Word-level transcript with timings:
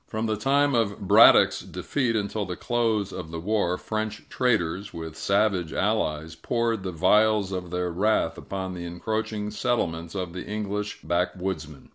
From 0.07 0.25
the 0.25 0.35
time 0.35 0.73
of 0.73 1.07
Braddock's 1.07 1.59
defeat 1.59 2.15
until 2.15 2.43
the 2.43 2.55
close 2.55 3.11
of 3.13 3.29
the 3.29 3.39
war, 3.39 3.77
French 3.77 4.23
traders, 4.29 4.91
with 4.95 5.15
savage 5.15 5.73
allies, 5.73 6.33
poured 6.33 6.81
the 6.81 6.91
vials 6.91 7.51
of 7.51 7.69
their 7.69 7.91
wrath 7.91 8.35
upon 8.35 8.73
the 8.73 8.83
encroaching 8.83 9.51
settlements 9.51 10.15
of 10.15 10.33
the 10.33 10.43
English 10.43 11.03
backwoodsmen. 11.03 11.89